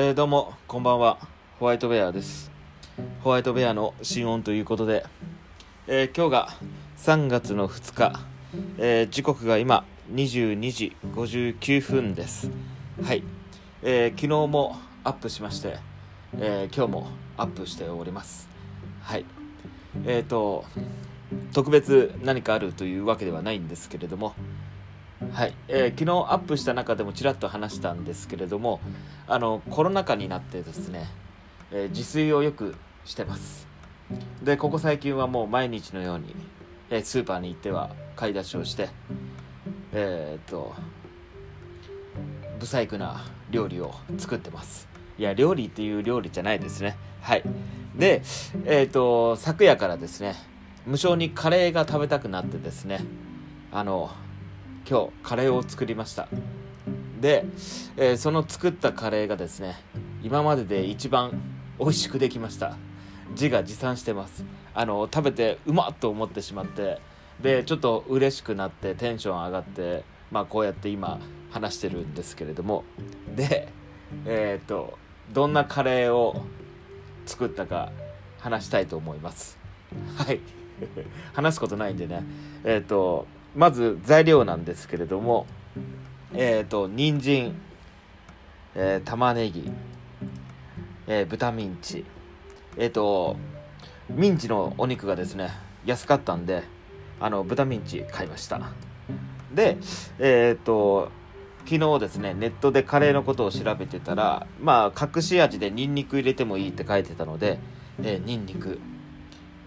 [0.00, 1.18] えー、どうもこんばんは。
[1.58, 2.52] ホワイトベアです。
[3.24, 5.04] ホワイトベアの新音ということで、
[5.88, 6.48] えー、今日が
[6.98, 8.20] 3月の2日、
[8.78, 9.84] えー、時刻が今
[10.14, 12.48] 22時59分です。
[13.02, 13.24] はい、
[13.82, 15.78] え昨日もアップしまして、
[16.38, 18.48] え今日もアップしております。
[19.02, 19.24] はい。
[20.06, 20.64] えっ、と
[21.52, 24.34] 特別何かあるというわけではないんですけれども
[25.32, 28.80] はい、えー、昨日アップした中でもちらっと話したんですけれども
[29.26, 31.06] あのコロナ禍になってですね、
[31.72, 33.66] えー、自炊をよくしてます。
[34.42, 36.34] でここ最近はもう毎日のように、
[36.88, 38.88] えー、スーパーに行っては買い出しをして
[39.92, 40.72] えー、っと
[42.60, 44.88] 不細工な料理を作ってます。
[45.18, 46.96] いや料理っていう料理じゃないですね。
[47.20, 47.42] はい。
[47.96, 48.22] で
[48.66, 50.36] えっと昨夜からですね
[50.86, 53.00] 無性にカレーが食べたくなってですね
[53.72, 54.10] あの
[54.88, 56.28] 今日カレーを作りました。
[57.20, 57.44] で、
[57.98, 59.76] えー、その作ったカレーがですね
[60.22, 61.42] 今までで一番
[61.78, 62.78] 美味しくできました。
[63.32, 64.46] 自画自賛してます。
[64.72, 67.02] あの食べてうまっと思ってしまって
[67.42, 72.84] でちょっと嬉しくなってテンション上がってまあこうやって今話してるんですけれども。
[73.36, 73.68] で
[74.24, 74.96] えっ、ー、と
[75.34, 76.46] どんなカレーを
[77.26, 77.92] 作ったか
[78.38, 79.58] 話したいと思います。
[80.16, 80.40] はい。
[81.34, 82.24] 話すことないんでね。
[82.64, 85.46] えっ、ー、とまず材料なんですけれども
[86.34, 87.54] えっ、ー、と人参、
[88.74, 89.70] えー、玉ねぎ、
[91.06, 92.04] えー、豚ミンチ
[92.76, 93.36] えっ、ー、と
[94.10, 95.50] ミンチのお肉がですね
[95.84, 96.62] 安かったんで
[97.20, 98.60] あの豚ミンチ買いました。
[99.54, 99.78] で
[100.18, 101.10] えっ、と
[101.64, 107.58] 昨日ですねネットでカレーのことを調べてたらまあ隠し味でニンニク入れてもいいって書いてたので、
[108.02, 108.78] えー、ニンニク。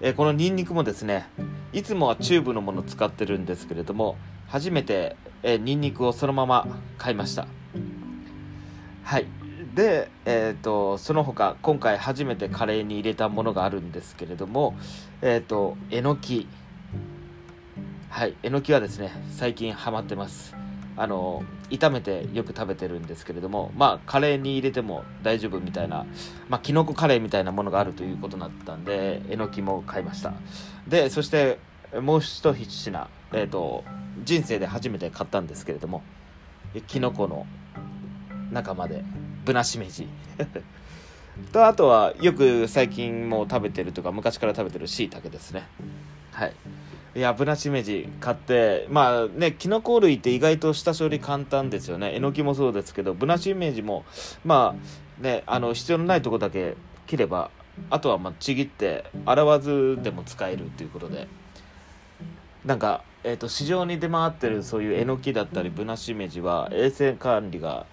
[0.00, 1.28] え、このニンニクもですね
[1.72, 4.16] いつもはチューブのものを使ってるんですけれども
[4.48, 6.66] 初めて、えー、ニンニクをそのまま
[6.98, 7.46] 買いました。
[9.04, 9.26] はい。
[9.74, 14.74] で、えーと、その他今回初めてカレーに入れたものがあるんですけれども
[15.22, 16.48] えっ、ー、とえのき。
[18.08, 18.34] はい。
[18.42, 20.56] えのきはですね最近ハマってます。
[20.96, 26.06] あの炒めてよく食べてるんですけれどもまあカレーに入れても大丈夫みたいな
[26.48, 30.32] まあきのこカレーみたいなものがあるということだったんでえのきも買いました。
[30.86, 31.58] でそして
[32.00, 33.84] もう一品えっ、ー、と
[34.24, 36.02] 人生で初めて買ったんですけれども
[36.86, 37.46] きのこの
[38.50, 39.04] 仲間で
[39.44, 40.06] ぶなしめじ。
[41.52, 45.66] とあとはよく最近も食べてるとか昔から食べてるしいたけですね。
[46.32, 46.52] はい。
[47.14, 52.14] いやブナシメジ買ってまあねキノコ類って意外と下処理簡単ですよね。
[52.14, 54.04] えのきもそうですけどブナシメジも
[54.44, 54.76] ま
[55.20, 56.76] あねあの必要のないとこだけ
[57.08, 57.50] 切れば
[57.90, 61.26] あとはまあちぎって洗わずでも使えるということで。
[62.64, 67.86] なんか、えーと、市場に出回ってるそういうえのきだったりブナシメジは衛生管理が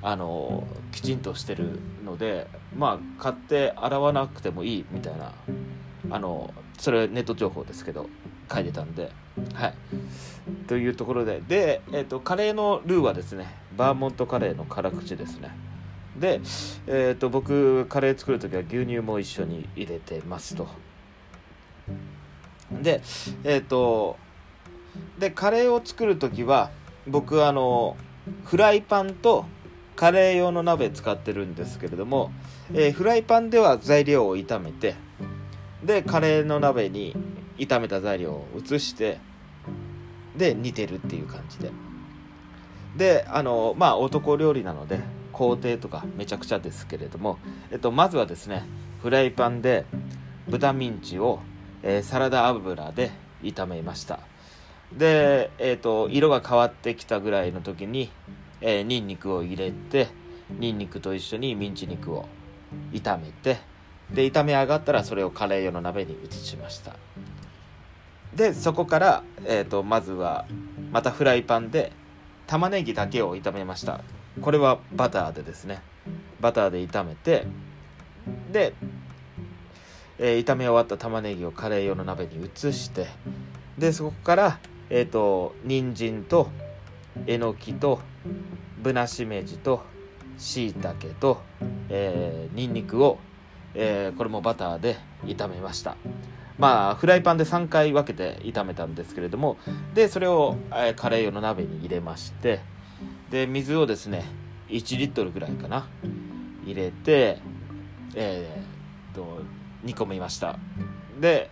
[0.00, 0.62] あの
[0.92, 2.46] きちんとしてるので
[2.76, 5.32] まあ買って洗わなくてもいいみたいな
[6.08, 8.08] あのそれネット情報ですけど。
[8.50, 9.10] 書いてたんで
[9.54, 9.74] はい。
[10.66, 15.50] というところでで、えーと、カレーのルーはですねバーモントカレーの辛口ですね。
[16.18, 16.40] で、
[16.86, 20.68] えーと、僕カレー作る時は牛乳も一緒に入れてますと。
[22.70, 23.02] で
[23.44, 24.16] えっ、ー、と
[25.18, 26.70] でカレーを作る時は
[27.06, 27.96] 僕あの
[28.44, 29.46] フライパンと
[29.96, 32.32] カレー用の鍋使ってるんですけれども、
[32.72, 34.94] えー、フライパンでは材料を炒めて
[35.84, 37.14] でカレーの鍋に
[37.58, 39.18] 炒めた材料を移して
[40.36, 41.70] で煮てるっていう感じで。
[42.96, 45.00] であのまあ男料理なので
[45.32, 47.38] 工程とかめちゃくちゃですけれども、
[47.70, 48.64] えっと、まずはですね
[49.00, 49.86] フライパンで
[50.46, 51.40] 豚ミンチを、
[51.82, 53.10] えー、サラダ油で
[53.42, 54.20] 炒めました。
[54.92, 58.10] で、えーと、色が変わってきたぐらいの時に、
[58.60, 60.08] えー、ニンニクを入れて
[60.50, 62.26] ニンニクと一緒にミンチ肉を
[62.92, 63.58] 炒めて
[64.10, 66.94] で炒め上がったらそれをカレー用の鍋に移しました。
[68.34, 70.46] でそこから、えーと、まずは
[70.90, 71.92] またフライパンで
[72.46, 74.00] 玉ねぎだけを炒めました。
[74.40, 75.82] これはバターでですね。
[76.40, 77.46] バターで炒めて
[78.50, 78.74] で、
[80.18, 83.06] えー、炒め終わった玉ねぎをカレー用の鍋に移して
[83.78, 84.58] でそこから
[84.90, 86.50] えっ、ー、と人参と
[87.26, 88.00] えのきと
[88.82, 89.82] ぶなしめじと
[90.38, 91.40] しいたけと、
[91.88, 93.18] えー、にんにくを、
[93.74, 95.96] えー、これもバターで炒めました。
[96.58, 99.56] まあフライパンで3回分けて炒めたんですけれども
[99.94, 102.60] でそれを、え、カレー用の鍋に入れまして
[103.30, 104.24] で水をですね
[104.68, 105.86] 1リットルぐらいかな
[106.64, 107.40] 入れて
[108.14, 109.42] えー、と
[109.82, 110.58] 煮込みました。
[111.20, 111.50] で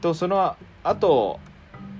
[0.00, 1.40] とその後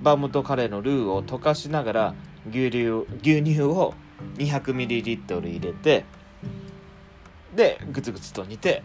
[0.01, 2.15] バームとカレーのルーを溶かしながら
[2.49, 3.93] 牛乳牛乳を
[4.35, 6.05] 200ml 入れて
[7.55, 8.83] でグツグツと煮て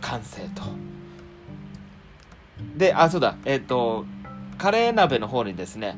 [0.00, 0.95] 完成と。
[2.76, 4.04] であそうだえっ、と
[4.58, 5.96] カレー鍋の方にですね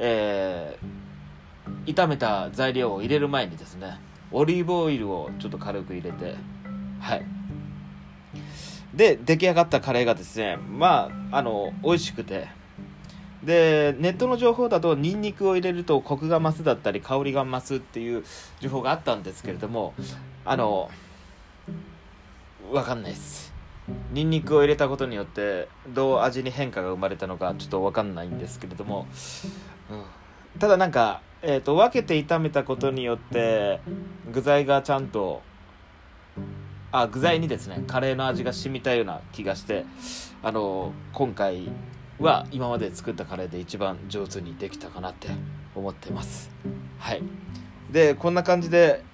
[0.00, 3.98] えー、炒めた材料を入れる前にですね
[4.30, 6.36] オリーブオイルをちょっと軽く入れて
[7.00, 7.24] はい。
[8.94, 12.48] で出来上がったカレーがですねまああの美味しくて
[13.42, 18.24] でネットの情報だとニンニクを入れるとコクが増すだったり香りが増すっていう
[18.60, 19.94] 情報があったんですけれども
[20.44, 20.90] あの
[22.72, 23.47] 分かんないです。
[24.12, 29.06] ニンニクを入れたことによってどう味に変化が生まれたのかちょっと分かんないんですけれども、
[29.90, 33.80] うん、ただなんか、えーと、分けて炒めたことによって
[34.32, 35.42] 具材がちゃんと
[36.90, 39.84] あ具材にですねカレーの味が染みたような気がして
[40.42, 41.70] あの今回
[42.18, 45.28] は今まで作ったカレーで一番上手にできたかなって
[45.74, 46.50] 思ってます。
[46.98, 47.22] はい。
[47.90, 49.04] でこんな感じで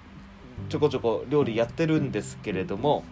[0.69, 3.03] ちょこちょこ料理やってるんですけれども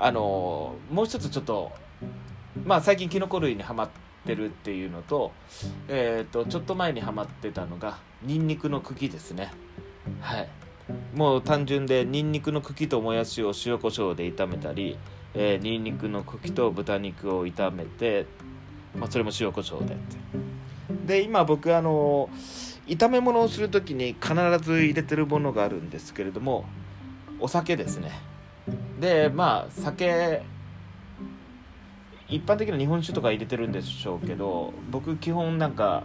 [0.00, 1.70] あのもう一つちょっと
[2.64, 3.88] まあ最近きのこ類にはまっ
[4.26, 5.32] てるっていうのと,、
[5.88, 9.52] えーと、ちょっと前にはまってたのがにんにくの茎ですね。
[10.20, 10.48] はい。
[11.14, 14.98] もう単純でにんにくの茎ともやしを塩コショウで炒めたり
[15.34, 18.26] えー、にんにくの茎と豚肉を炒めて
[18.98, 19.96] まあ、それも塩コショウで
[21.06, 22.28] で今僕あの
[22.86, 26.64] 炒め物をする時に必ず入れてるものがあるんですけれども
[27.38, 28.29] お酒ですね。
[29.00, 30.42] でまあ酒
[32.28, 36.04] 一般的な日本酒とか入れてるんでしょうけど僕基本なんか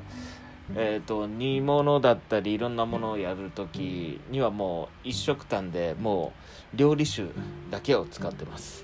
[0.74, 6.34] えーと、煮物だったりいろんなものをやる時にはもう一食単でも
[6.74, 7.30] う料理酒
[7.70, 8.84] だけを使ってます。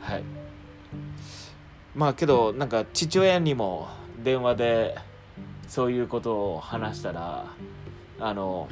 [0.00, 0.24] はい。
[1.94, 3.88] まあけどなんか父親にも
[4.22, 4.96] 電話で
[5.66, 7.46] そういうことを話したら
[8.20, 8.68] あの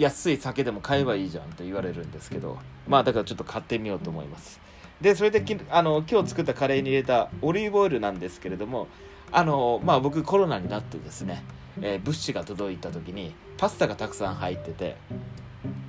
[0.00, 2.58] 安い酒でも買えばいいじゃんと言われるんですけど
[2.88, 4.60] まあだからちょっと買ってみようと思います。
[5.02, 8.88] でそれできあの今日作ったカレーに入れたオリーブオイルなんですけれども
[9.30, 11.42] あのまあ僕コロナになってですね、
[11.80, 14.96] えー、物資が届いた時にパスタがたくさん入ってて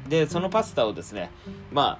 [0.07, 1.31] でそのパスタをですね
[1.71, 1.99] ま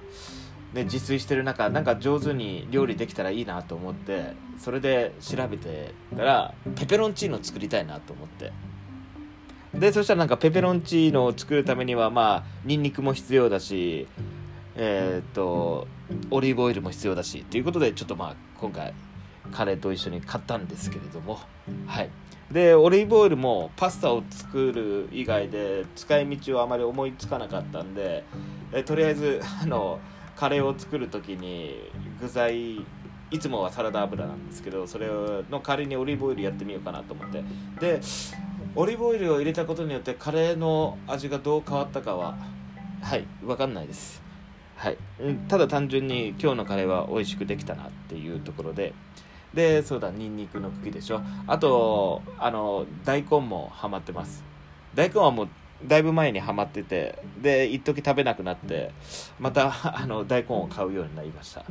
[0.72, 8.52] ね、自炊してる中なんか上手に料理できたらいいなと思ってそれで調べてたらペペロンチーノ作りたいなと思って。
[9.74, 14.06] でそしたらなんかペペロンチーノを作るためにはまあニンニクも必要だし
[14.76, 15.86] えー、っと
[16.30, 18.94] オリーブオイルも必要だしということでちょっとまあ今回
[19.50, 21.38] カレーと一緒に買ったんですけれども。
[21.86, 22.10] はい。
[22.50, 28.24] でオリーブオイルもパスタを作る以外で使い道をあまり思いつかなかったんで
[28.72, 29.98] えとりあえずあの
[30.36, 31.90] カレーを作る時に
[32.20, 32.84] 具材
[33.30, 37.42] いつもはサラダ油なんですけどそれの代わりにオリーブオイルやってみようかなと思って。
[37.80, 38.00] で
[38.74, 42.36] オリーブオイルを入れたことによってカレーの味がどう変わったかは
[43.02, 44.22] はい分かんないです。
[44.76, 44.96] はい。
[45.46, 48.94] ただ単純に今日のカレーは美味しくできたなっていうところで。
[49.52, 51.20] でそうだニンニクの茎でしょ。
[51.46, 54.42] あとあの大根もハマってます。
[54.94, 55.48] 大根はもう
[55.86, 58.92] だいぶ前にはまっててで一時食べなくなって
[59.38, 59.70] また
[60.00, 61.62] あの大根を買うようになりました。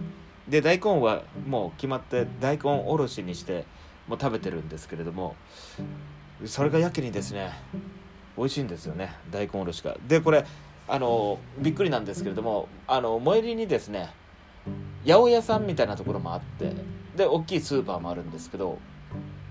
[0.47, 3.65] で大根はもう決まって大根おろしにして
[4.07, 5.35] もう食べてるんですけれども
[6.45, 7.51] それがやけにですね
[8.37, 9.97] 美味しいんですよね大根おろしが。
[10.07, 10.45] でこれ
[10.87, 14.09] あのびっくりなんですけれどもあの最寄りにですね
[15.05, 16.73] 八百屋さんみたいなところもあって
[17.15, 18.79] で大きいスーパーもあるんですけど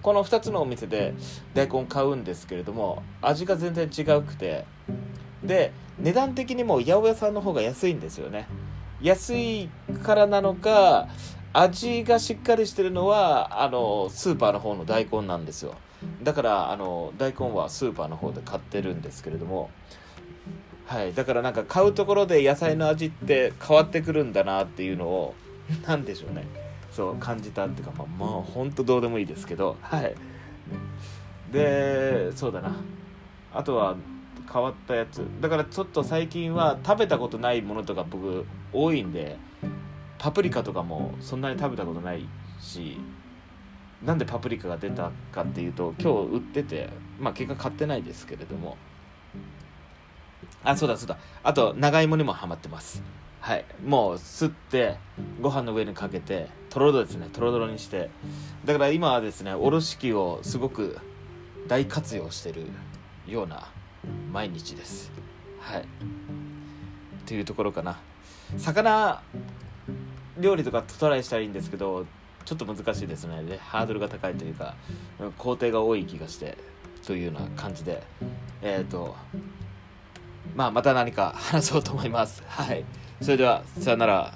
[0.02, 1.14] この2つのお店で
[1.54, 4.64] 大根買うんですけれども味が全然違うくて
[5.42, 8.46] で値段的にも八百屋さんの方が安いんですよね。
[9.02, 9.70] 安い
[10.02, 11.08] からなのか
[11.52, 15.74] 味がしっかりしてるのはあのスーパーの方の大根なんですよ。
[16.22, 19.70] だからあの大根はスーパーの方で買ってるんですけれども
[20.86, 25.34] はいだからなんか買うところで野菜の味って変わってくるんだなっていうのを
[25.86, 26.44] 何でしょうね。
[26.90, 30.14] そう感じたっていうかまあまあ本当どうでもいいですけどはい。
[31.52, 32.74] でそうだな。
[33.52, 33.96] あとは
[34.52, 35.24] 変わったやつ。
[35.40, 39.36] だからちょっと最近は食べたことないものとか僕多いんで
[40.18, 42.26] パプリカとかもそんなに食べたことない
[42.58, 42.98] し
[44.04, 46.88] なんでパプリカが出たかっていうと今日売ってて
[47.18, 48.76] まあ結果買ってないですけれども。
[50.62, 51.18] あそうだそうだ。
[51.42, 53.02] あと長芋にもハマってます。
[53.40, 53.64] はい。
[53.84, 54.96] もうすって
[55.40, 57.28] ご飯の上にかけてとろろですね。
[57.32, 58.10] とろとろにして。
[58.64, 60.98] だから今はですねおろし器をすごく
[61.68, 62.66] 大活用してる
[63.26, 63.68] ような
[64.32, 65.10] 毎日です。
[65.60, 65.84] はい。
[67.26, 67.98] というところかな。
[68.56, 69.22] 魚
[70.38, 72.06] 料理とかトライしたらいいんですけど
[72.44, 74.74] ちょっと難しいですねでハードルが高いというか
[75.38, 76.56] 工程が多い気がして
[77.06, 78.02] というような感じで
[78.62, 79.16] えっ、ー、と
[80.54, 82.42] まあ、また何か話そうと思います。
[82.46, 82.84] はい。
[83.20, 84.34] それでは、さよなら。